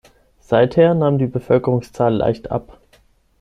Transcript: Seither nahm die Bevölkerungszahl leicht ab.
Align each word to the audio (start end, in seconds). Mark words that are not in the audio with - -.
Seither 0.39 0.95
nahm 0.95 1.19
die 1.19 1.27
Bevölkerungszahl 1.27 2.15
leicht 2.15 2.49
ab. 2.49 2.81